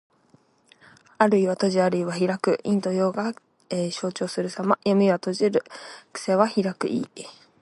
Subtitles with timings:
[1.19, 2.57] あるいは閉じ、あるいは開く。
[2.63, 3.35] 陰と陽が
[3.69, 4.79] 消長するさま。
[4.83, 5.63] 「闔」は閉じる。
[6.11, 7.05] 「闢」は開く意。